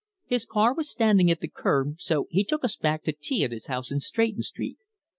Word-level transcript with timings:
His 0.25 0.45
car 0.47 0.73
was 0.73 0.89
standing 0.89 1.29
at 1.29 1.41
the 1.41 1.47
kerb, 1.47 1.97
so 2.01 2.25
he 2.31 2.43
took 2.43 2.63
us 2.63 2.75
back 2.75 3.03
to 3.03 3.11
tea 3.13 3.43
at 3.43 3.51
his 3.51 3.67
house 3.67 3.91
in 3.91 3.99
Stretton 3.99 4.41
Street. 4.41 4.79